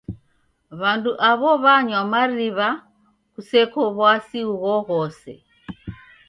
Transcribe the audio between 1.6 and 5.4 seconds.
w'anywa mariw'a kuseko w'asi ughoghose.